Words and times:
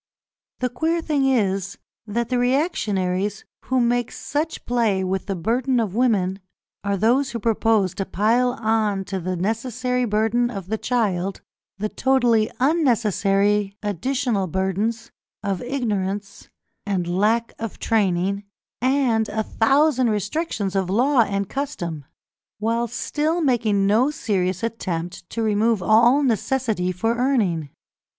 The 0.61 0.69
queer 0.69 0.99
thing 0.99 1.25
is, 1.27 1.77
that 2.07 2.29
the 2.29 2.39
reactionaries 2.39 3.45
who 3.65 3.79
make 3.79 4.11
such 4.11 4.65
play 4.65 5.03
with 5.03 5.27
the 5.27 5.35
burden 5.35 5.79
of 5.79 5.93
woman, 5.93 6.39
are 6.83 6.97
those 6.97 7.29
who 7.29 7.39
propose 7.39 7.93
to 7.93 8.05
pile 8.07 8.53
on 8.53 9.05
to 9.05 9.19
the 9.19 9.35
necessary 9.35 10.05
burden 10.05 10.49
of 10.49 10.69
the 10.69 10.79
child 10.79 11.41
the 11.77 11.87
totally 11.87 12.49
unnecessary 12.59 13.77
additional 13.83 14.47
burdens 14.47 15.11
of 15.43 15.61
ignorance 15.61 16.49
and 16.83 17.05
lack 17.07 17.53
of 17.59 17.77
training, 17.77 18.43
and 18.81 19.29
a 19.29 19.43
thousand 19.43 20.09
restrictions 20.09 20.75
of 20.75 20.89
law 20.89 21.19
and 21.21 21.47
custom, 21.47 22.05
while 22.57 22.87
still 22.87 23.39
making 23.39 23.85
no 23.85 24.09
serious 24.09 24.63
attempt 24.63 25.29
to 25.29 25.43
remove 25.43 25.83
all 25.83 26.23
necessity 26.23 26.91
for 26.91 27.17
earning. 27.17 27.69